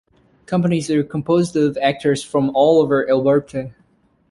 Companies 0.47 0.89
are 0.89 1.03
composed 1.03 1.55
of 1.55 1.77
actors 1.77 2.23
from 2.23 2.49
all 2.55 2.81
over 2.81 3.07
Alberta. 3.07 3.75